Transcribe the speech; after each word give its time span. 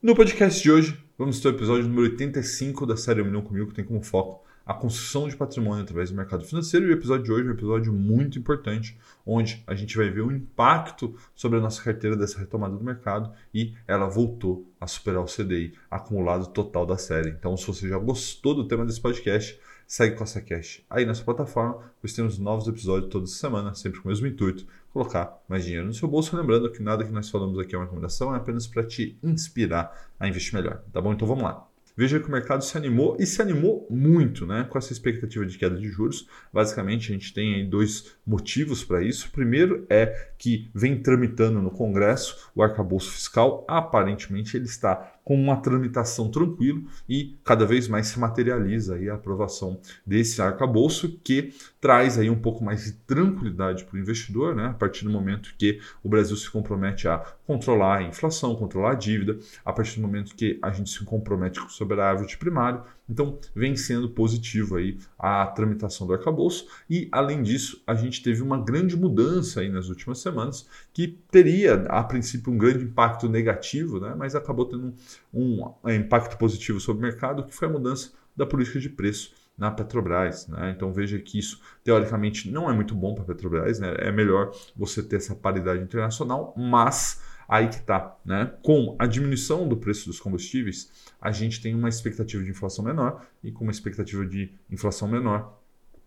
No 0.00 0.14
podcast 0.14 0.62
de 0.62 0.70
hoje, 0.70 0.96
vamos 1.18 1.40
ter 1.40 1.48
o 1.48 1.50
episódio 1.50 1.88
número 1.88 2.12
85 2.12 2.86
da 2.86 2.96
série 2.96 3.24
Milhão 3.24 3.42
Comigo, 3.42 3.70
que 3.70 3.74
tem 3.74 3.84
como 3.84 4.04
foco 4.04 4.43
a 4.66 4.72
construção 4.72 5.28
de 5.28 5.36
patrimônio 5.36 5.82
através 5.82 6.10
do 6.10 6.16
mercado 6.16 6.44
financeiro. 6.44 6.86
E 6.86 6.90
o 6.90 6.92
episódio 6.92 7.24
de 7.24 7.32
hoje 7.32 7.46
é 7.46 7.50
um 7.50 7.54
episódio 7.54 7.92
muito 7.92 8.38
importante, 8.38 8.98
onde 9.26 9.62
a 9.66 9.74
gente 9.74 9.96
vai 9.96 10.10
ver 10.10 10.22
o 10.22 10.32
impacto 10.32 11.14
sobre 11.34 11.58
a 11.58 11.62
nossa 11.62 11.82
carteira 11.82 12.16
dessa 12.16 12.38
retomada 12.38 12.76
do 12.76 12.84
mercado 12.84 13.32
e 13.52 13.74
ela 13.86 14.06
voltou 14.06 14.70
a 14.80 14.86
superar 14.86 15.22
o 15.22 15.26
CDI 15.26 15.74
acumulado 15.90 16.46
total 16.46 16.86
da 16.86 16.96
série. 16.96 17.30
Então, 17.30 17.56
se 17.56 17.66
você 17.66 17.88
já 17.88 17.98
gostou 17.98 18.54
do 18.54 18.66
tema 18.66 18.84
desse 18.84 19.00
podcast, 19.00 19.58
segue 19.86 20.16
com 20.16 20.24
essa 20.24 20.40
cash 20.40 20.82
aí 20.88 21.04
nessa 21.04 21.22
plataforma, 21.22 21.92
pois 22.00 22.14
temos 22.14 22.38
novos 22.38 22.66
episódios 22.66 23.10
toda 23.10 23.26
semana, 23.26 23.74
sempre 23.74 24.00
com 24.00 24.08
o 24.08 24.10
mesmo 24.10 24.26
intuito, 24.26 24.66
colocar 24.92 25.42
mais 25.48 25.64
dinheiro 25.64 25.86
no 25.86 25.92
seu 25.92 26.08
bolso. 26.08 26.36
Lembrando 26.36 26.70
que 26.70 26.82
nada 26.82 27.04
que 27.04 27.12
nós 27.12 27.28
falamos 27.28 27.58
aqui 27.58 27.74
é 27.74 27.78
uma 27.78 27.84
recomendação, 27.84 28.34
é 28.34 28.38
apenas 28.38 28.66
para 28.66 28.84
te 28.84 29.18
inspirar 29.22 30.08
a 30.18 30.26
investir 30.26 30.54
melhor. 30.54 30.82
Tá 30.92 31.00
bom? 31.00 31.12
Então 31.12 31.28
vamos 31.28 31.44
lá. 31.44 31.73
Veja 31.96 32.18
que 32.18 32.28
o 32.28 32.32
mercado 32.32 32.64
se 32.64 32.76
animou 32.76 33.16
e 33.20 33.26
se 33.26 33.40
animou 33.40 33.86
muito 33.88 34.46
né, 34.46 34.66
com 34.68 34.76
essa 34.76 34.92
expectativa 34.92 35.46
de 35.46 35.56
queda 35.56 35.76
de 35.76 35.88
juros. 35.88 36.28
Basicamente, 36.52 37.10
a 37.10 37.14
gente 37.14 37.32
tem 37.32 37.68
dois 37.68 38.16
motivos 38.26 38.82
para 38.82 39.02
isso. 39.02 39.28
O 39.28 39.30
primeiro 39.30 39.86
é 39.88 40.30
que 40.36 40.68
vem 40.74 41.00
tramitando 41.00 41.62
no 41.62 41.70
Congresso 41.70 42.50
o 42.54 42.62
arcabouço 42.62 43.12
fiscal. 43.12 43.64
Aparentemente, 43.68 44.56
ele 44.56 44.66
está 44.66 45.14
com 45.24 45.34
uma 45.34 45.56
tramitação 45.56 46.30
tranquila 46.30 46.82
e 47.08 47.38
cada 47.42 47.64
vez 47.64 47.88
mais 47.88 48.08
se 48.08 48.20
materializa 48.20 48.96
aí 48.96 49.08
a 49.08 49.14
aprovação 49.14 49.80
desse 50.06 50.40
arcabouço 50.42 51.18
que 51.24 51.54
traz 51.80 52.18
aí 52.18 52.28
um 52.28 52.38
pouco 52.38 52.62
mais 52.62 52.84
de 52.84 52.92
tranquilidade 52.92 53.84
para 53.84 53.96
o 53.96 53.98
investidor, 53.98 54.54
né? 54.54 54.66
A 54.66 54.74
partir 54.74 55.04
do 55.04 55.10
momento 55.10 55.54
que 55.56 55.80
o 56.02 56.08
Brasil 56.08 56.36
se 56.36 56.50
compromete 56.50 57.08
a 57.08 57.18
controlar 57.46 57.98
a 57.98 58.02
inflação, 58.02 58.54
controlar 58.54 58.92
a 58.92 58.94
dívida, 58.94 59.38
a 59.64 59.72
partir 59.72 59.96
do 59.96 60.02
momento 60.02 60.34
que 60.34 60.58
a 60.60 60.70
gente 60.70 60.90
se 60.90 61.02
compromete 61.04 61.58
com 61.58 61.66
o 61.66 61.70
superávit 61.84 62.38
primário, 62.38 62.82
então, 63.08 63.38
vem 63.54 63.76
sendo 63.76 64.08
positivo 64.08 64.76
aí 64.76 64.98
a 65.18 65.46
tramitação 65.46 66.06
do 66.06 66.14
arcabouço 66.14 66.66
e, 66.88 67.08
além 67.12 67.42
disso, 67.42 67.82
a 67.86 67.94
gente 67.94 68.22
teve 68.22 68.42
uma 68.42 68.58
grande 68.58 68.96
mudança 68.96 69.60
aí 69.60 69.68
nas 69.68 69.88
últimas 69.88 70.18
semanas 70.20 70.66
que 70.92 71.08
teria, 71.30 71.74
a 71.88 72.02
princípio, 72.02 72.52
um 72.52 72.56
grande 72.56 72.84
impacto 72.84 73.28
negativo, 73.28 74.00
né? 74.00 74.14
mas 74.16 74.34
acabou 74.34 74.64
tendo 74.64 74.94
um, 75.32 75.70
um 75.84 75.90
impacto 75.90 76.38
positivo 76.38 76.80
sobre 76.80 77.00
o 77.00 77.06
mercado, 77.06 77.44
que 77.44 77.54
foi 77.54 77.68
a 77.68 77.70
mudança 77.70 78.12
da 78.34 78.46
política 78.46 78.80
de 78.80 78.88
preço 78.88 79.34
na 79.56 79.70
Petrobras. 79.70 80.48
Né? 80.48 80.72
Então 80.74 80.90
veja 80.90 81.18
que 81.18 81.38
isso, 81.38 81.60
teoricamente, 81.84 82.50
não 82.50 82.70
é 82.70 82.72
muito 82.72 82.94
bom 82.94 83.14
para 83.14 83.24
a 83.24 83.26
Petrobras, 83.26 83.78
né? 83.78 83.94
é 83.98 84.10
melhor 84.10 84.50
você 84.74 85.02
ter 85.02 85.16
essa 85.16 85.34
paridade 85.34 85.82
internacional, 85.82 86.54
mas 86.56 87.20
Aí 87.48 87.68
que 87.68 87.76
está, 87.76 88.16
né? 88.24 88.52
Com 88.62 88.96
a 88.98 89.06
diminuição 89.06 89.68
do 89.68 89.76
preço 89.76 90.06
dos 90.06 90.20
combustíveis, 90.20 90.90
a 91.20 91.30
gente 91.30 91.60
tem 91.60 91.74
uma 91.74 91.88
expectativa 91.88 92.42
de 92.42 92.50
inflação 92.50 92.84
menor 92.84 93.26
e 93.42 93.50
com 93.50 93.64
uma 93.64 93.70
expectativa 93.70 94.24
de 94.24 94.50
inflação 94.70 95.08
menor, 95.08 95.60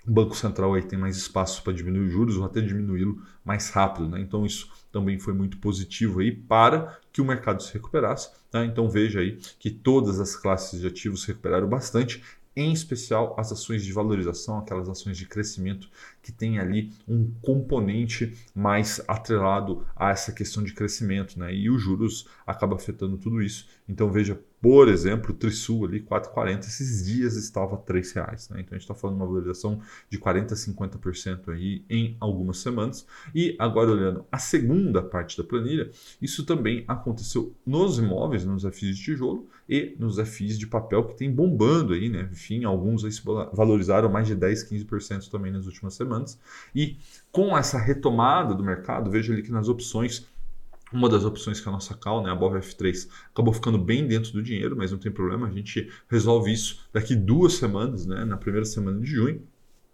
o 0.08 0.11
Banco 0.11 0.35
Central 0.35 0.73
aí 0.73 0.81
tem 0.81 0.97
mais 0.97 1.17
espaço 1.17 1.61
para 1.61 1.73
diminuir 1.73 2.05
os 2.05 2.11
juros 2.13 2.38
ou 2.38 2.45
até 2.45 2.61
diminuí-lo 2.61 3.21
mais 3.43 3.69
rápido, 3.69 4.08
né? 4.08 4.21
Então 4.21 4.45
isso 4.45 4.71
também 4.89 5.19
foi 5.19 5.33
muito 5.33 5.58
positivo 5.58 6.21
aí 6.21 6.31
para 6.31 6.97
que 7.11 7.19
o 7.19 7.25
mercado 7.25 7.61
se 7.61 7.73
recuperasse. 7.73 8.31
Tá? 8.49 8.63
Então 8.63 8.89
veja 8.89 9.19
aí 9.19 9.38
que 9.59 9.69
todas 9.69 10.21
as 10.21 10.33
classes 10.33 10.80
de 10.80 10.88
ativos 10.88 11.25
recuperaram 11.25 11.67
bastante 11.67 12.23
em 12.58 12.73
especial 12.73 13.36
as 13.38 13.52
ações 13.52 13.86
de 13.86 13.94
valorização, 13.94 14.58
aquelas 14.58 14.89
ações 14.89 15.16
de 15.16 15.27
crescimento 15.27 15.88
que 16.23 16.31
tem 16.31 16.58
ali 16.58 16.91
um 17.08 17.31
componente 17.39 18.36
mais 18.55 18.99
atrelado 19.08 19.86
a 19.95 20.09
essa 20.09 20.31
questão 20.31 20.64
de 20.64 20.73
crescimento, 20.73 21.39
né? 21.39 21.54
E 21.54 21.70
os 21.70 21.80
juros 21.80 22.27
acaba 22.48 22.76
afetando 22.76 23.15
tudo 23.15 23.43
isso. 23.43 23.67
Então 23.87 24.11
veja, 24.11 24.42
por 24.59 24.87
exemplo, 24.87 25.31
o 25.31 25.33
Trisul 25.35 25.85
ali 25.85 26.01
4,40 26.01 26.59
esses 26.61 27.05
dias 27.05 27.35
estava 27.35 27.75
R$ 27.75 28.01
reais, 28.15 28.49
né? 28.49 28.61
Então 28.61 28.71
a 28.71 28.79
gente 28.79 28.81
está 28.81 28.95
falando 28.95 29.17
de 29.17 29.21
uma 29.21 29.27
valorização 29.27 29.79
de 30.09 30.17
40 30.17 30.53
a 30.53 30.57
50% 30.57 31.49
aí 31.49 31.83
em 31.87 32.17
algumas 32.19 32.57
semanas. 32.57 33.05
E 33.35 33.55
agora 33.59 33.91
olhando 33.91 34.25
a 34.31 34.39
segunda 34.39 35.01
parte 35.01 35.37
da 35.37 35.43
planilha, 35.43 35.91
isso 36.19 36.43
também 36.43 36.83
aconteceu 36.87 37.55
nos 37.65 37.99
imóveis, 37.99 38.45
nos 38.45 38.63
FIs 38.63 38.97
de 38.97 39.03
tijolo 39.03 39.47
e 39.69 39.95
nos 39.99 40.19
FIs 40.19 40.57
de 40.57 40.65
papel 40.65 41.03
que 41.03 41.15
tem 41.15 41.31
bombando 41.31 41.93
aí, 41.93 42.09
né? 42.09 42.27
Enfim, 42.31 42.63
alguns 42.65 43.05
aí 43.05 43.11
se 43.11 43.21
valorizaram 43.53 44.09
mais 44.09 44.25
de 44.25 44.33
10, 44.33 44.71
15% 44.71 45.29
também 45.29 45.51
nas 45.51 45.67
últimas 45.67 45.93
semanas. 45.93 46.39
E 46.73 46.97
com 47.31 47.55
essa 47.55 47.77
retomada 47.77 48.55
do 48.55 48.63
mercado, 48.63 49.11
veja 49.11 49.31
ali 49.31 49.43
que 49.43 49.51
nas 49.51 49.69
opções 49.69 50.25
uma 50.92 51.09
das 51.09 51.25
opções 51.25 51.59
que 51.59 51.67
é 51.67 51.70
a 51.70 51.73
nossa 51.73 51.93
call, 51.95 52.23
né, 52.23 52.31
a 52.31 52.36
BOV 52.36 52.59
F3, 52.59 53.08
acabou 53.31 53.53
ficando 53.53 53.77
bem 53.77 54.08
dentro 54.08 54.31
do 54.31 54.42
dinheiro, 54.42 54.75
mas 54.75 54.92
não 54.92 54.98
tem 54.98 55.11
problema, 55.11 55.48
a 55.48 55.52
gente 55.52 55.89
resolve 56.09 56.52
isso 56.52 56.87
daqui 56.93 57.15
duas 57.15 57.53
semanas, 57.53 58.05
né, 58.05 58.25
na 58.25 58.37
primeira 58.37 58.65
semana 58.65 58.99
de 58.99 59.08
junho. 59.08 59.42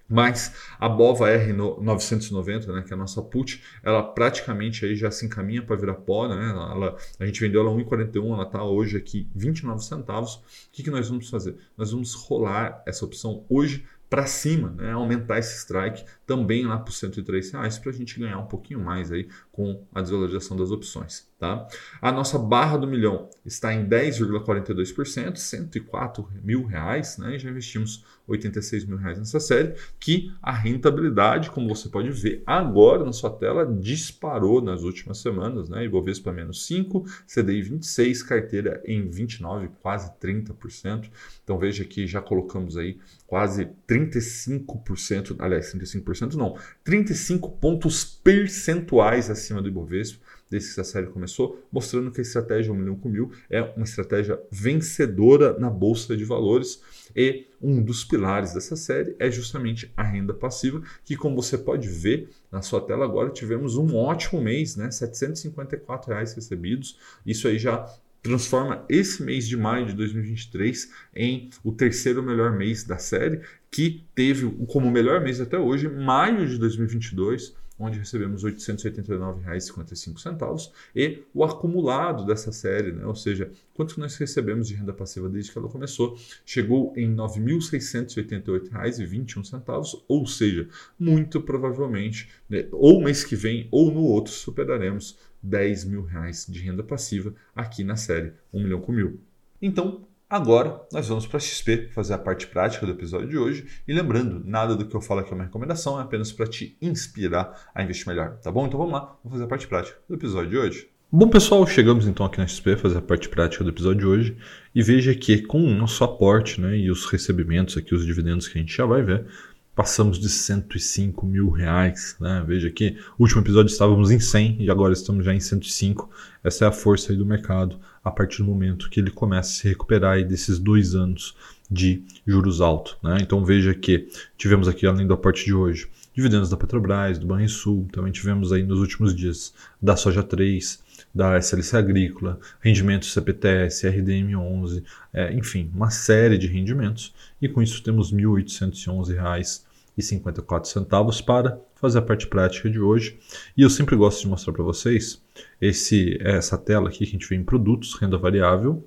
Mas 0.07 0.53
a 0.79 0.87
BOVA 0.87 1.29
R990, 1.29 2.67
né, 2.67 2.83
que 2.83 2.93
é 2.93 2.95
a 2.95 2.99
nossa 2.99 3.21
put, 3.21 3.63
ela 3.81 4.03
praticamente 4.03 4.85
aí 4.85 4.95
já 4.95 5.09
se 5.09 5.25
encaminha 5.25 5.61
para 5.61 5.75
virar 5.75 5.95
pó. 5.95 6.27
Né? 6.27 6.49
Ela, 6.49 6.71
ela, 6.71 6.97
a 7.19 7.25
gente 7.25 7.39
vendeu 7.39 7.61
ela 7.61 7.71
1,41, 7.71 8.33
ela 8.33 8.43
está 8.43 8.63
hoje 8.63 8.97
aqui 8.97 9.27
29 9.33 9.83
centavos. 9.83 10.35
O 10.35 10.41
que, 10.71 10.83
que 10.83 10.91
nós 10.91 11.09
vamos 11.09 11.29
fazer? 11.29 11.55
Nós 11.77 11.91
vamos 11.91 12.13
rolar 12.13 12.83
essa 12.85 13.05
opção 13.05 13.45
hoje 13.49 13.85
para 14.13 14.27
cima, 14.27 14.69
né? 14.77 14.91
aumentar 14.91 15.39
esse 15.39 15.57
strike 15.57 16.05
também 16.23 16.67
lá 16.67 16.77
para 16.77 16.91
os 16.91 16.99
103 16.99 17.51
reais 17.51 17.79
para 17.79 17.89
a 17.89 17.93
gente 17.93 18.19
ganhar 18.19 18.37
um 18.37 18.45
pouquinho 18.45 18.79
mais 18.79 19.11
aí 19.11 19.27
com 19.51 19.83
a 19.91 20.01
desvalorização 20.01 20.55
das 20.55 20.69
opções. 20.69 21.27
Tá? 21.39 21.67
A 21.99 22.11
nossa 22.11 22.37
barra 22.37 22.77
do 22.77 22.85
milhão 22.85 23.27
está 23.43 23.73
em 23.73 23.89
10,42%, 23.89 25.35
104 25.35 26.29
mil 26.43 26.63
reais, 26.63 27.17
né? 27.17 27.35
e 27.35 27.39
já 27.39 27.49
investimos 27.49 28.05
86 28.27 28.85
mil 28.85 28.97
reais 28.97 29.17
nessa 29.17 29.39
série, 29.39 29.73
que 29.99 30.31
a 30.41 30.51
rentabilidade, 30.51 31.49
como 31.49 31.67
você 31.67 31.89
pode 31.89 32.09
ver 32.11 32.41
agora 32.45 33.03
na 33.03 33.11
sua 33.11 33.29
tela, 33.29 33.65
disparou 33.65 34.61
nas 34.61 34.83
últimas 34.83 35.17
semanas, 35.17 35.69
né? 35.69 35.83
Ibovespa 35.83 36.31
menos 36.31 36.65
5, 36.65 37.03
CDI 37.27 37.61
26, 37.63 38.23
carteira 38.23 38.81
em 38.85 39.09
29, 39.09 39.69
quase 39.81 40.11
30%. 40.21 41.09
Então 41.43 41.57
veja 41.57 41.83
que 41.83 42.07
já 42.07 42.21
colocamos 42.21 42.77
aí 42.77 42.97
quase 43.27 43.67
35%, 44.09 45.35
aliás, 45.39 45.73
35% 45.73 46.33
não, 46.33 46.57
35 46.83 47.51
pontos 47.51 48.03
percentuais 48.03 49.29
acima 49.29 49.61
do 49.61 49.67
Ibovespa 49.67 50.19
desde 50.53 50.75
que 50.75 50.81
a 50.81 50.83
série 50.83 51.07
começou, 51.07 51.59
mostrando 51.71 52.11
que 52.11 52.19
a 52.19 52.21
estratégia 52.21 52.71
1 52.71 52.75
milhão 52.75 52.95
com 52.95 53.09
mil 53.09 53.31
é 53.49 53.61
uma 53.75 53.85
estratégia 53.85 54.39
vencedora 54.51 55.57
na 55.57 55.67
bolsa 55.67 56.15
de 56.15 56.23
valores 56.23 56.79
e 57.15 57.47
um 57.59 57.81
dos 57.81 58.03
pilares 58.03 58.53
dessa 58.53 58.75
série 58.75 59.15
é 59.17 59.31
justamente 59.31 59.91
a 59.97 60.03
renda 60.03 60.31
passiva, 60.31 60.83
que 61.03 61.15
como 61.15 61.35
você 61.35 61.57
pode 61.57 61.87
ver 61.87 62.29
na 62.51 62.61
sua 62.61 62.81
tela 62.81 63.03
agora, 63.03 63.31
tivemos 63.31 63.77
um 63.77 63.95
ótimo 63.95 64.41
mês, 64.41 64.75
né? 64.75 64.91
754 64.91 66.11
reais 66.11 66.35
recebidos. 66.35 66.99
Isso 67.25 67.47
aí 67.47 67.57
já 67.57 67.91
transforma 68.23 68.85
esse 68.89 69.21
mês 69.21 69.47
de 69.47 69.57
maio 69.57 69.85
de 69.85 69.93
2023 69.93 70.89
em 71.13 71.49
o 71.63 71.73
terceiro 71.73 72.23
melhor 72.23 72.53
mês 72.53 72.83
da 72.83 72.97
série, 72.97 73.41
que 73.69 74.05
teve 74.15 74.49
como 74.67 74.89
melhor 74.89 75.21
mês 75.21 75.41
até 75.41 75.59
hoje 75.59 75.89
maio 75.89 76.47
de 76.47 76.57
2022 76.57 77.53
onde 77.77 77.99
recebemos 77.99 78.43
R$ 78.43 78.51
889,55 78.51 80.71
e 80.95 81.21
o 81.33 81.43
acumulado 81.43 82.23
dessa 82.25 82.49
série, 82.51 82.91
né? 82.91 83.03
ou 83.05 83.15
seja, 83.15 83.49
quanto 83.73 83.95
que 83.95 83.99
nós 83.99 84.15
recebemos 84.15 84.67
de 84.67 84.75
renda 84.75 84.93
passiva 84.93 85.27
desde 85.27 85.51
que 85.51 85.57
ela 85.57 85.67
começou, 85.67 86.15
chegou 86.45 86.93
em 86.95 87.09
R$ 87.09 87.15
9.688,21, 87.15 90.03
ou 90.07 90.27
seja, 90.27 90.69
muito 90.97 91.41
provavelmente, 91.41 92.29
né? 92.49 92.67
ou 92.71 93.03
mês 93.03 93.25
que 93.25 93.35
vem 93.35 93.67
ou 93.71 93.91
no 93.91 94.01
outro, 94.01 94.31
superaremos 94.31 95.17
10 95.43 95.85
mil 95.85 96.03
reais 96.03 96.45
de 96.49 96.59
renda 96.59 96.81
passiva 96.81 97.33
aqui 97.55 97.83
na 97.83 97.95
série 97.95 98.33
1 98.53 98.63
milhão 98.63 98.81
com 98.81 98.91
mil. 98.91 99.19
Então, 99.61 100.05
Agora 100.33 100.81
nós 100.91 101.07
vamos 101.07 101.27
para 101.27 101.37
a 101.37 101.39
XP 101.39 101.89
fazer 101.93 102.15
a 102.15 102.17
parte 102.17 102.47
prática 102.47 102.87
do 102.87 102.91
episódio 102.91 103.29
de 103.29 103.37
hoje. 103.37 103.67
E 103.87 103.93
lembrando, 103.93 104.41
nada 104.43 104.75
do 104.75 104.83
que 104.83 104.95
eu 104.95 104.99
falo 104.99 105.19
aqui 105.19 105.31
é 105.31 105.35
uma 105.35 105.43
recomendação, 105.43 105.99
é 105.99 106.01
apenas 106.01 106.31
para 106.31 106.47
te 106.47 106.75
inspirar 106.81 107.69
a 107.75 107.83
investir 107.83 108.07
melhor, 108.07 108.37
tá 108.37 108.51
bom? 108.51 108.65
Então 108.65 108.79
vamos 108.79 108.93
lá, 108.93 109.15
vamos 109.23 109.33
fazer 109.33 109.43
a 109.43 109.47
parte 109.47 109.67
prática 109.67 109.95
do 110.09 110.15
episódio 110.15 110.49
de 110.49 110.57
hoje. 110.57 110.89
Bom, 111.11 111.29
pessoal, 111.29 111.67
chegamos 111.67 112.07
então 112.07 112.25
aqui 112.25 112.39
na 112.39 112.47
XP 112.47 112.77
fazer 112.77 112.97
a 112.97 113.01
parte 113.03 113.29
prática 113.29 113.63
do 113.63 113.69
episódio 113.69 113.99
de 113.99 114.07
hoje 114.07 114.37
e 114.73 114.81
veja 114.81 115.13
que 115.13 115.43
com 115.43 115.63
o 115.63 115.69
nosso 115.75 116.03
aporte 116.03 116.59
né, 116.59 116.75
e 116.75 116.89
os 116.89 117.05
recebimentos 117.05 117.77
aqui, 117.77 117.93
os 117.93 118.03
dividendos 118.03 118.47
que 118.47 118.57
a 118.57 118.61
gente 118.61 118.75
já 118.75 118.87
vai 118.87 119.03
ver, 119.03 119.27
passamos 119.75 120.19
de 120.19 120.29
105 120.29 121.25
mil 121.25 121.49
reais. 121.49 122.15
Né? 122.19 122.43
Veja 122.45 122.69
que 122.69 122.91
no 122.91 122.99
último 123.19 123.41
episódio 123.41 123.71
estávamos 123.71 124.11
em 124.11 124.19
100 124.19 124.61
e 124.61 124.69
agora 124.69 124.93
estamos 124.93 125.25
já 125.25 125.33
em 125.33 125.39
105. 125.39 126.09
Essa 126.43 126.65
é 126.65 126.67
a 126.67 126.71
força 126.71 127.13
do 127.13 127.25
mercado, 127.25 127.79
a 128.03 128.11
partir 128.11 128.39
do 128.39 128.45
momento 128.45 128.89
que 128.89 128.99
ele 128.99 129.11
começa 129.11 129.49
a 129.49 129.53
se 129.53 129.67
recuperar 129.67 130.13
aí 130.13 130.23
desses 130.23 130.59
dois 130.59 130.93
anos 130.95 131.35
de 131.69 132.03
juros 132.25 132.61
altos. 132.61 132.97
Né? 133.03 133.17
Então 133.21 133.43
veja 133.43 133.73
que 133.73 134.07
tivemos 134.37 134.67
aqui, 134.67 134.85
além 134.85 135.07
do 135.07 135.13
aporte 135.13 135.45
de 135.45 135.53
hoje, 135.53 135.87
dividendos 136.13 136.49
da 136.49 136.57
Petrobras, 136.57 137.17
do 137.17 137.25
Banrisul, 137.25 137.87
também 137.91 138.11
tivemos 138.11 138.51
aí 138.51 138.63
nos 138.63 138.79
últimos 138.79 139.15
dias 139.15 139.53
da 139.81 139.95
Soja 139.95 140.21
3, 140.21 140.82
da 141.13 141.37
SLC 141.37 141.77
Agrícola, 141.77 142.39
rendimentos 142.59 143.13
CPTS, 143.13 143.87
RDM11, 143.87 144.83
é, 145.13 145.31
enfim, 145.33 145.71
uma 145.73 145.89
série 145.91 146.37
de 146.37 146.47
rendimentos. 146.47 147.13
E 147.41 147.47
com 147.47 147.61
isso 147.61 147.81
temos 147.83 148.11
R$ 148.11 148.17
1.811,54 148.23 151.23
para 151.23 151.57
fazer 151.75 151.99
a 151.99 152.01
parte 152.01 152.27
prática 152.27 152.69
de 152.69 152.79
hoje. 152.79 153.17
E 153.55 153.61
eu 153.61 153.69
sempre 153.69 153.95
gosto 153.95 154.21
de 154.21 154.27
mostrar 154.27 154.51
para 154.53 154.63
vocês 154.63 155.21
esse, 155.61 156.17
essa 156.21 156.57
tela 156.57 156.89
aqui 156.89 156.97
que 156.99 157.03
a 157.03 157.07
gente 157.07 157.29
vê 157.29 157.35
em 157.35 157.43
produtos, 157.43 157.93
renda 157.93 158.17
variável, 158.17 158.83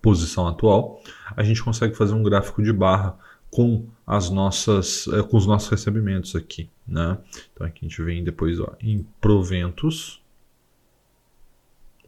posição 0.00 0.46
atual. 0.46 1.02
A 1.36 1.42
gente 1.42 1.60
consegue 1.62 1.96
fazer 1.96 2.14
um 2.14 2.22
gráfico 2.22 2.62
de 2.62 2.72
barra 2.72 3.18
com 3.50 3.86
as 4.06 4.30
nossas 4.30 5.08
é, 5.08 5.22
com 5.22 5.36
os 5.36 5.46
nossos 5.46 5.68
recebimentos 5.68 6.34
aqui, 6.34 6.70
né? 6.88 7.18
Então 7.52 7.66
aqui 7.66 7.84
a 7.84 7.88
gente 7.88 8.02
vem 8.02 8.24
depois 8.24 8.58
ó, 8.58 8.74
em 8.80 9.06
proventos 9.20 10.21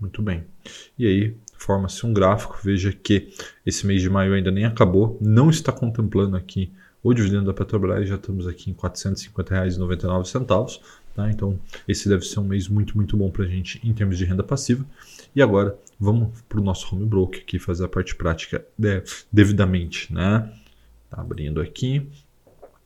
muito 0.05 0.23
bem. 0.23 0.45
E 0.99 1.07
aí 1.07 1.37
forma-se 1.57 2.05
um 2.07 2.13
gráfico. 2.13 2.59
Veja 2.63 2.93
que 2.93 3.33
esse 3.65 3.87
mês 3.87 4.03
de 4.03 4.11
maio 4.11 4.35
ainda 4.35 4.51
nem 4.51 4.65
acabou. 4.65 5.19
Não 5.21 5.51
está 5.51 5.73
contemplando 5.73 6.37
aqui 6.37 6.73
o 7.03 7.13
dividendo 7.13 7.47
da 7.47 7.55
Petrobras. 7.55 8.09
Já 8.09 8.17
estamos 8.17 8.47
aqui 8.47 8.71
em 8.71 8.75
R$ 8.75 8.81
450,99. 8.81 10.81
Tá? 11.15 11.31
Então 11.31 11.59
esse 11.87 12.09
deve 12.09 12.25
ser 12.25 12.41
um 12.41 12.45
mês 12.45 12.69
muito, 12.69 12.97
muito 12.97 13.17
bom 13.17 13.31
para 13.31 13.45
a 13.45 13.49
gente 13.49 13.81
em 13.83 13.93
termos 13.93 14.19
de 14.19 14.25
renda 14.25 14.43
passiva. 14.43 14.85
E 15.35 15.41
agora 15.41 15.77
vamos 15.99 16.41
para 16.49 16.61
o 16.61 16.63
nosso 16.63 16.95
home 16.95 17.07
broker 17.07 17.41
aqui 17.41 17.59
fazer 17.59 17.85
a 17.85 17.89
parte 17.89 18.15
prática 18.15 18.65
é, 18.83 19.03
devidamente. 19.33 20.13
Né? 20.13 20.53
Tá 21.11 21.21
abrindo 21.21 21.61
aqui. 21.61 22.07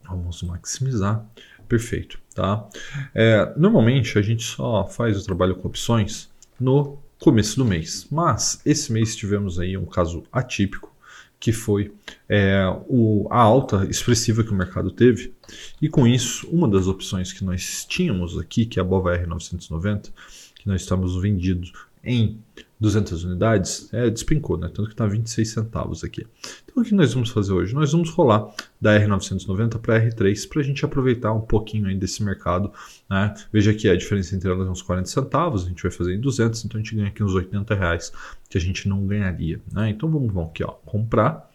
Vamos 0.06 0.42
maximizar. 0.42 1.26
Perfeito. 1.68 2.18
Tá? 2.34 2.66
É, 3.14 3.52
normalmente 3.56 4.18
a 4.18 4.22
gente 4.22 4.44
só 4.44 4.86
faz 4.86 5.20
o 5.20 5.24
trabalho 5.24 5.56
com 5.56 5.68
opções 5.68 6.30
no 6.60 6.98
começo 7.18 7.56
do 7.56 7.64
mês. 7.64 8.06
Mas 8.10 8.60
esse 8.64 8.92
mês 8.92 9.16
tivemos 9.16 9.58
aí 9.58 9.76
um 9.76 9.86
caso 9.86 10.24
atípico, 10.32 10.94
que 11.40 11.52
foi 11.52 11.92
é, 12.28 12.64
o, 12.88 13.28
a 13.30 13.40
alta 13.40 13.86
expressiva 13.88 14.42
que 14.42 14.50
o 14.50 14.56
mercado 14.56 14.90
teve. 14.90 15.32
E 15.80 15.88
com 15.88 16.06
isso, 16.06 16.48
uma 16.48 16.68
das 16.68 16.86
opções 16.86 17.32
que 17.32 17.44
nós 17.44 17.84
tínhamos 17.88 18.38
aqui, 18.38 18.66
que 18.66 18.78
é 18.78 18.82
a 18.82 18.84
BOVA 18.84 19.18
R990, 19.18 20.10
que 20.56 20.66
nós 20.66 20.80
estamos 20.80 21.20
vendidos 21.20 21.72
em 22.02 22.38
200 22.80 23.24
unidades, 23.24 23.92
é, 23.92 24.08
despencou, 24.08 24.56
né? 24.56 24.68
Tanto 24.68 24.84
que 24.84 24.94
está 24.94 25.06
26 25.06 25.48
centavos 25.48 26.04
aqui. 26.04 26.26
Então 26.64 26.82
o 26.82 26.86
que 26.86 26.94
nós 26.94 27.12
vamos 27.12 27.30
fazer 27.30 27.52
hoje? 27.52 27.74
Nós 27.74 27.90
vamos 27.90 28.10
rolar 28.10 28.54
da 28.80 28.98
R990 28.98 29.78
para 29.78 29.96
a 29.96 30.00
R3 30.00 30.48
para 30.48 30.60
a 30.60 30.64
gente 30.64 30.84
aproveitar 30.84 31.32
um 31.32 31.40
pouquinho 31.40 31.86
aí 31.86 31.96
desse 31.96 32.22
mercado. 32.22 32.72
Né? 33.10 33.34
Veja 33.52 33.74
que 33.74 33.88
a 33.88 33.96
diferença 33.96 34.36
entre 34.36 34.48
elas 34.48 34.66
é 34.66 34.70
uns 34.70 34.82
40 34.82 35.08
centavos, 35.08 35.64
a 35.64 35.68
gente 35.68 35.82
vai 35.82 35.90
fazer 35.90 36.14
em 36.14 36.20
200, 36.20 36.64
então 36.64 36.80
a 36.80 36.82
gente 36.82 36.94
ganha 36.94 37.08
aqui 37.08 37.22
uns 37.22 37.34
80 37.34 37.74
reais 37.74 38.12
que 38.48 38.56
a 38.56 38.60
gente 38.60 38.88
não 38.88 39.04
ganharia. 39.06 39.60
Né? 39.72 39.90
Então 39.90 40.08
vamos, 40.08 40.32
vamos 40.32 40.50
aqui, 40.50 40.62
ó, 40.62 40.70
comprar. 40.86 41.50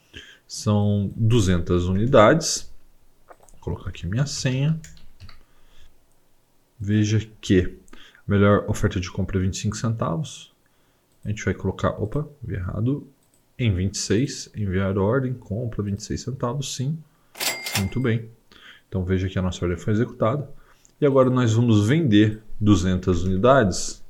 São 0.45 1.11
200 1.15 1.87
unidades. 1.87 2.69
Vou 3.53 3.59
colocar 3.61 3.89
aqui 3.89 4.05
minha 4.05 4.25
senha. 4.25 4.77
Veja 6.77 7.25
que 7.39 7.77
a 8.27 8.31
melhor 8.31 8.65
oferta 8.67 8.99
de 8.99 9.09
compra 9.09 9.37
é 9.37 9.41
25 9.41 9.77
centavos. 9.77 10.52
A 11.23 11.29
gente 11.29 11.43
vai 11.45 11.53
colocar, 11.53 11.89
opa, 11.91 12.27
vi 12.41 12.55
errado, 12.55 13.07
em 13.57 13.73
26, 13.73 14.51
enviar 14.55 14.97
ordem, 14.97 15.33
compra 15.33 15.83
26 15.83 16.21
centavos, 16.21 16.75
sim. 16.75 16.97
Muito 17.77 17.99
bem. 17.99 18.29
Então 18.89 19.03
veja 19.03 19.29
que 19.29 19.39
a 19.39 19.41
nossa 19.41 19.63
ordem 19.63 19.77
foi 19.77 19.93
executada. 19.93 20.49
E 20.99 21.05
agora 21.05 21.29
nós 21.29 21.53
vamos 21.53 21.87
vender 21.87 22.41
200 22.59 23.23
unidades 23.23 24.03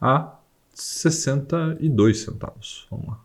a 0.00 0.38
62 0.72 2.20
centavos. 2.20 2.86
Vamos 2.90 3.08
lá. 3.08 3.20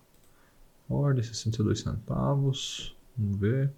Ordem 0.90 1.24
62 1.24 1.80
centavos. 1.80 2.96
Vamos 3.18 3.40
ver. 3.40 3.72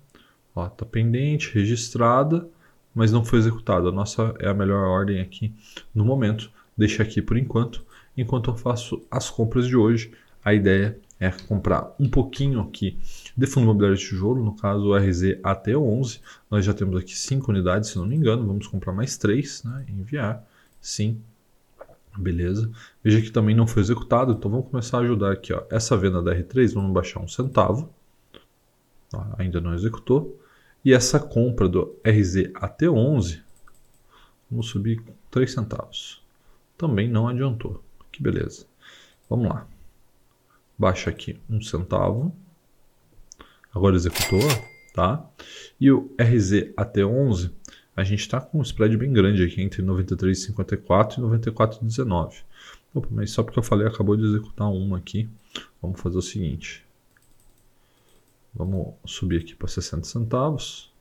Ó, 0.56 0.68
tá 0.68 0.86
pendente, 0.86 1.54
registrada, 1.54 2.48
mas 2.94 3.12
não 3.12 3.24
foi 3.24 3.40
executada. 3.40 3.90
A 3.90 3.92
nossa 3.92 4.34
é 4.40 4.50
a 4.50 4.54
melhor 4.54 4.86
ordem 4.86 5.22
aqui 5.22 5.54
no 5.94 6.04
momento. 6.04 6.52
Deixa 6.78 7.04
aqui 7.04 7.22
por 7.22 7.38
enquanto. 7.38 7.86
Enquanto 8.16 8.52
eu 8.52 8.56
faço 8.56 9.02
as 9.10 9.30
compras 9.30 9.68
de 9.68 9.76
hoje, 9.76 10.12
a 10.44 10.54
ideia 10.54 11.00
é 11.20 11.30
comprar 11.30 11.96
um 12.00 12.10
pouquinho 12.10 12.60
aqui 12.62 12.98
de 13.38 13.46
fundo 13.46 13.66
imobiliário 13.66 13.96
de 13.96 14.04
tijolo, 14.04 14.44
no 14.44 14.56
caso 14.56 14.88
o 14.88 14.98
RZ 14.98 15.40
AT11. 15.44 16.20
Nós 16.50 16.66
já 16.66 16.74
temos 16.74 17.00
aqui 17.00 17.16
5 17.16 17.52
unidades, 17.52 17.90
se 17.90 17.98
não 17.98 18.08
me 18.08 18.16
engano, 18.16 18.46
vamos 18.46 18.66
comprar 18.66 18.92
mais 18.92 19.18
3, 19.18 19.64
né? 19.64 19.86
enviar, 19.88 20.44
sim, 20.82 21.22
beleza. 22.18 22.72
Veja 23.04 23.22
que 23.22 23.30
também 23.30 23.56
não 23.56 23.68
foi 23.68 23.84
executado, 23.84 24.34
então 24.34 24.50
vamos 24.50 24.68
começar 24.70 24.98
a 24.98 25.02
ajudar 25.02 25.32
aqui. 25.32 25.54
Ó. 25.54 25.62
Essa 25.70 25.96
venda 25.96 26.22
da 26.24 26.36
R3, 26.36 26.74
vamos 26.74 26.92
baixar 26.92 27.20
um 27.20 27.28
centavo, 27.28 27.88
ó, 29.14 29.24
ainda 29.38 29.62
não 29.62 29.76
executou. 29.76 30.40
E 30.84 30.92
essa 30.92 31.20
compra 31.20 31.70
do 31.70 31.96
RZ 32.04 32.52
AT11, 32.56 33.42
vamos 34.50 34.68
subir 34.70 35.04
3 35.30 35.54
centavos, 35.54 36.24
também 36.76 37.08
não 37.08 37.28
adiantou. 37.28 37.84
Que 38.12 38.22
beleza. 38.22 38.66
Vamos 39.30 39.48
lá 39.48 39.68
baixa 40.82 41.12
aqui 41.12 41.40
um 41.48 41.62
centavo. 41.62 42.36
Agora 43.74 43.96
executou, 43.96 44.42
tá? 44.96 45.24
E 45.80 45.92
o 45.92 46.10
RZ 46.20 46.74
até 46.76 47.06
11, 47.06 47.52
a 47.96 48.04
gente 48.04 48.22
está 48.22 48.42
com 48.42 48.58
um 48.58 48.64
spread 48.64 48.98
bem 48.98 49.14
grande 49.14 49.44
aqui 49.44 49.62
entre 49.62 49.84
93,54 49.84 51.20
e 51.20 51.22
94,19. 51.22 52.44
Opa, 52.94 53.08
mas 53.12 53.32
só 53.32 53.44
porque 53.44 53.60
eu 53.60 53.64
falei 53.64 53.88
acabou 53.88 54.18
de 54.18 54.26
executar 54.26 54.70
uma 54.70 54.98
aqui. 54.98 55.30
Vamos 55.82 56.02
fazer 56.02 56.18
o 56.18 56.22
seguinte. 56.22 56.84
Vamos 58.54 58.96
subir 59.06 59.42
aqui 59.42 59.56
para 59.56 59.68
60 59.68 60.04
centavos. 60.04 60.92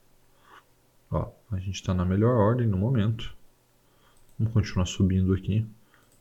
Ó, 1.10 1.32
a 1.50 1.58
gente 1.58 1.74
está 1.74 1.94
na 1.94 2.04
melhor 2.04 2.36
ordem 2.36 2.66
no 2.66 2.76
momento. 2.76 3.34
Vamos 4.38 4.52
continuar 4.52 4.86
subindo 4.86 5.32
aqui, 5.32 5.66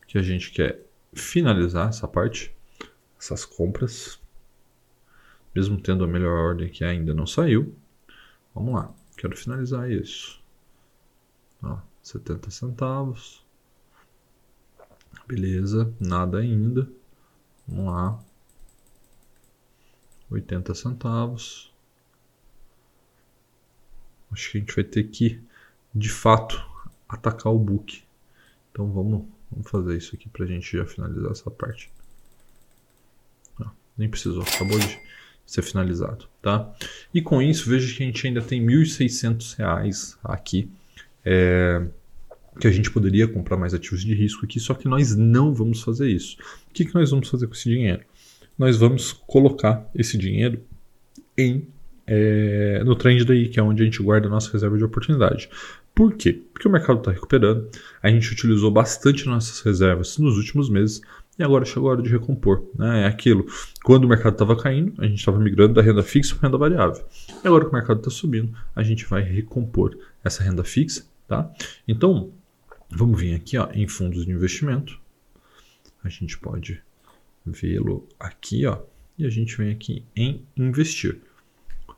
que 0.09 0.17
a 0.17 0.23
gente 0.23 0.51
quer 0.51 0.83
finalizar 1.13 1.89
essa 1.89 2.07
parte 2.07 2.51
essas 3.19 3.45
compras, 3.45 4.19
mesmo 5.53 5.79
tendo 5.79 6.03
a 6.03 6.07
melhor 6.07 6.35
ordem 6.35 6.67
que 6.67 6.83
ainda 6.83 7.13
não 7.13 7.27
saiu. 7.27 7.75
Vamos 8.55 8.73
lá, 8.73 8.91
quero 9.15 9.37
finalizar 9.37 9.91
isso. 9.91 10.41
Ó, 11.61 11.77
70 12.01 12.49
centavos. 12.49 13.45
Beleza, 15.27 15.93
nada 15.99 16.39
ainda. 16.39 16.89
Vamos 17.67 17.93
lá. 17.93 18.19
80 20.31 20.73
centavos. 20.73 21.71
Acho 24.31 24.51
que 24.51 24.57
a 24.57 24.61
gente 24.61 24.75
vai 24.75 24.83
ter 24.83 25.03
que, 25.03 25.39
de 25.93 26.09
fato, 26.09 26.67
atacar 27.07 27.53
o 27.53 27.59
book. 27.59 28.03
Então 28.71 28.91
vamos, 28.91 29.27
vamos 29.51 29.69
fazer 29.69 29.97
isso 29.97 30.15
aqui 30.15 30.29
para 30.29 30.45
a 30.45 30.47
gente 30.47 30.77
já 30.77 30.85
finalizar 30.85 31.31
essa 31.31 31.49
parte 31.51 31.91
nem 33.99 34.07
precisou, 34.07 34.41
acabou 34.41 34.79
de 34.79 34.97
ser 35.45 35.61
finalizado, 35.61 36.25
tá? 36.41 36.73
E 37.13 37.21
com 37.21 37.41
isso, 37.41 37.69
veja 37.69 37.93
que 37.93 38.01
a 38.01 38.05
gente 38.05 38.25
ainda 38.25 38.41
tem 38.41 38.61
R$ 38.61 38.83
1.600 38.83 40.17
aqui, 40.23 40.69
é, 41.25 41.85
que 42.59 42.67
a 42.67 42.71
gente 42.71 42.89
poderia 42.89 43.27
comprar 43.27 43.57
mais 43.57 43.73
ativos 43.73 44.01
de 44.01 44.13
risco 44.13 44.45
aqui, 44.45 44.59
só 44.59 44.73
que 44.73 44.87
nós 44.87 45.15
não 45.15 45.53
vamos 45.53 45.81
fazer 45.81 46.09
isso. 46.09 46.37
O 46.69 46.73
que, 46.73 46.85
que 46.85 46.95
nós 46.95 47.11
vamos 47.11 47.27
fazer 47.27 47.47
com 47.47 47.53
esse 47.53 47.69
dinheiro? 47.69 48.01
Nós 48.57 48.77
vamos 48.77 49.11
colocar 49.11 49.89
esse 49.93 50.17
dinheiro 50.17 50.61
em 51.37 51.67
é, 52.11 52.81
no 52.83 52.95
trend 52.95 53.23
daí, 53.23 53.47
que 53.49 53.59
é 53.59 53.63
onde 53.63 53.83
a 53.83 53.85
gente 53.85 54.01
guarda 54.01 54.27
a 54.27 54.31
nossa 54.31 54.51
reserva 54.51 54.75
de 54.77 54.83
oportunidade. 54.83 55.47
Por 55.99 56.13
quê? 56.13 56.31
Porque 56.53 56.65
o 56.65 56.71
mercado 56.71 56.99
está 56.99 57.11
recuperando, 57.11 57.69
a 58.01 58.09
gente 58.09 58.31
utilizou 58.31 58.71
bastante 58.71 59.25
nossas 59.25 59.59
reservas 59.59 60.17
nos 60.17 60.37
últimos 60.37 60.69
meses, 60.69 61.01
e 61.37 61.43
agora 61.43 61.65
chegou 61.65 61.89
a 61.89 61.91
hora 61.91 62.01
de 62.01 62.09
recompor. 62.09 62.65
Né? 62.73 63.01
É 63.01 63.05
aquilo. 63.05 63.45
Quando 63.83 64.05
o 64.05 64.07
mercado 64.07 64.31
estava 64.31 64.55
caindo, 64.55 64.93
a 64.97 65.05
gente 65.05 65.19
estava 65.19 65.37
migrando 65.37 65.73
da 65.73 65.81
renda 65.81 66.01
fixa 66.01 66.35
para 66.35 66.47
renda 66.47 66.57
variável. 66.57 67.05
E 67.43 67.45
agora 67.45 67.65
que 67.65 67.71
o 67.71 67.73
mercado 67.73 67.97
está 67.97 68.09
subindo, 68.09 68.57
a 68.73 68.81
gente 68.81 69.05
vai 69.07 69.23
recompor 69.23 69.99
essa 70.23 70.41
renda 70.41 70.63
fixa. 70.63 71.05
Tá? 71.27 71.51
Então, 71.85 72.31
vamos 72.89 73.19
vir 73.19 73.35
aqui 73.35 73.57
ó, 73.57 73.67
em 73.73 73.85
fundos 73.85 74.25
de 74.25 74.31
investimento. 74.31 74.97
A 76.01 76.07
gente 76.07 76.37
pode 76.37 76.81
vê-lo 77.45 78.07
aqui, 78.17 78.65
ó, 78.65 78.77
e 79.17 79.25
a 79.25 79.29
gente 79.29 79.57
vem 79.57 79.69
aqui 79.69 80.05
em 80.15 80.45
investir. 80.55 81.19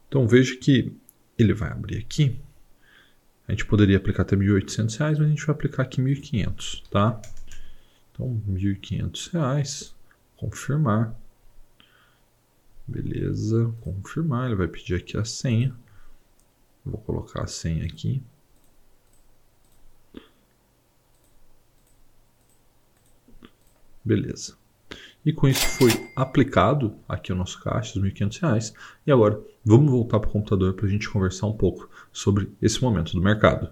Então 0.07 0.27
veja 0.27 0.55
que 0.55 0.91
ele 1.37 1.53
vai 1.53 1.69
abrir 1.69 1.99
aqui. 1.99 2.35
A 3.51 3.53
gente 3.53 3.65
poderia 3.65 3.97
aplicar 3.97 4.21
até 4.21 4.33
R$ 4.33 4.45
1.800, 4.45 4.87
mas 4.87 5.19
a 5.19 5.27
gente 5.27 5.45
vai 5.45 5.53
aplicar 5.53 5.83
aqui 5.83 6.01
R$ 6.01 6.15
1.500, 6.15 6.83
tá? 6.89 7.21
Então, 8.13 8.41
R$ 8.47 8.53
1.500. 8.53 9.93
confirmar. 10.37 11.13
Beleza, 12.87 13.75
confirmar. 13.81 14.45
Ele 14.47 14.55
vai 14.55 14.69
pedir 14.69 14.95
aqui 14.95 15.17
a 15.17 15.25
senha. 15.25 15.75
Vou 16.85 16.97
colocar 17.01 17.43
a 17.43 17.47
senha 17.47 17.83
aqui. 17.85 18.23
Beleza. 24.05 24.60
E 25.23 25.31
com 25.31 25.47
isso 25.47 25.65
foi 25.67 25.91
aplicado 26.15 26.95
aqui 27.07 27.31
o 27.31 27.35
nosso 27.35 27.61
caixa, 27.61 27.99
os 27.99 28.03
R$ 28.03 28.11
1.500. 28.11 28.73
E 29.05 29.11
agora 29.11 29.39
vamos 29.63 29.91
voltar 29.91 30.19
para 30.19 30.29
o 30.29 30.31
computador 30.31 30.73
para 30.73 30.87
a 30.87 30.89
gente 30.89 31.09
conversar 31.09 31.45
um 31.45 31.53
pouco 31.53 31.89
sobre 32.11 32.51
esse 32.59 32.81
momento 32.81 33.13
do 33.13 33.21
mercado. 33.21 33.71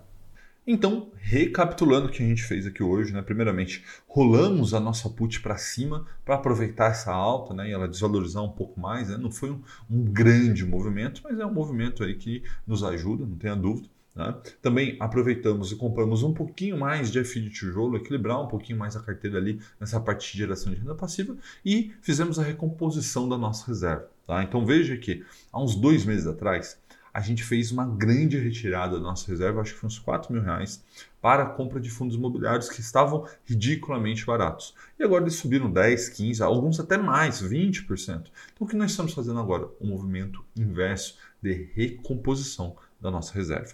Então, 0.72 1.10
recapitulando 1.16 2.06
o 2.06 2.12
que 2.12 2.22
a 2.22 2.28
gente 2.28 2.44
fez 2.44 2.68
aqui 2.68 2.84
hoje, 2.84 3.12
né? 3.12 3.24
primeiramente, 3.24 3.84
rolamos 4.08 4.76
a 4.76 4.80
nossa 4.80 5.10
put 5.10 5.42
para 5.42 5.58
cima 5.58 6.06
para 6.24 6.36
aproveitar 6.36 6.92
essa 6.92 7.12
alta 7.12 7.56
né? 7.56 7.70
e 7.70 7.72
ela 7.72 7.88
desvalorizar 7.88 8.44
um 8.44 8.52
pouco 8.52 8.80
mais. 8.80 9.10
Né? 9.10 9.18
Não 9.18 9.32
foi 9.32 9.50
um, 9.50 9.64
um 9.90 10.04
grande 10.04 10.64
movimento, 10.64 11.22
mas 11.24 11.40
é 11.40 11.46
um 11.46 11.54
movimento 11.54 12.04
aí 12.04 12.14
que 12.14 12.44
nos 12.68 12.84
ajuda, 12.84 13.26
não 13.26 13.36
tenha 13.36 13.56
dúvida. 13.56 13.90
Né? 14.16 14.36
Também 14.62 14.98
aproveitamos 15.00 15.72
e 15.72 15.76
compramos 15.76 16.24
um 16.24 16.34
pouquinho 16.34 16.78
mais 16.78 17.12
de 17.12 17.24
FI 17.24 17.42
de 17.42 17.50
tijolo, 17.50 17.98
equilibrar 17.98 18.42
um 18.42 18.48
pouquinho 18.48 18.78
mais 18.78 18.96
a 18.96 19.02
carteira 19.02 19.38
ali 19.38 19.62
nessa 19.80 20.00
parte 20.00 20.32
de 20.32 20.38
geração 20.38 20.74
de 20.74 20.80
renda 20.80 20.96
passiva 20.96 21.36
e 21.66 21.94
fizemos 22.02 22.40
a 22.40 22.44
recomposição 22.44 23.28
da 23.30 23.38
nossa 23.38 23.68
reserva. 23.68 24.10
Tá? 24.26 24.44
Então 24.44 24.66
veja 24.66 24.98
que 24.98 25.24
há 25.52 25.62
uns 25.62 25.76
dois 25.76 26.06
meses 26.06 26.28
atrás 26.28 26.78
a 27.14 27.22
gente 27.22 27.44
fez 27.44 27.72
uma 27.72 27.86
grande 27.86 28.38
retirada 28.38 28.98
da 28.98 29.02
nossa 29.02 29.28
reserva, 29.28 29.62
acho 29.62 29.74
que 29.74 29.80
foi 29.80 29.88
uns 29.88 30.00
4 30.00 30.32
mil 30.32 30.42
reais, 30.42 30.84
para 31.22 31.44
a 31.44 31.50
compra 31.50 31.80
de 31.80 31.90
fundos 31.90 32.16
imobiliários 32.16 32.70
que 32.70 32.80
estavam 32.80 33.28
ridiculamente 33.46 34.26
baratos. 34.26 34.74
E 34.98 35.04
agora 35.04 35.24
eles 35.24 35.36
subiram 35.36 35.72
10, 35.72 36.10
15, 36.10 36.44
alguns 36.44 36.80
até 36.80 36.98
mais, 36.98 37.42
20%. 37.42 37.88
Então 37.88 38.32
o 38.60 38.68
que 38.68 38.76
nós 38.76 38.92
estamos 38.92 39.14
fazendo 39.14 39.40
agora? 39.40 39.68
Um 39.82 39.88
movimento 39.88 40.46
inverso 40.56 41.18
de 41.42 41.70
recomposição 41.74 42.76
da 43.02 43.10
nossa 43.10 43.34
reserva. 43.34 43.74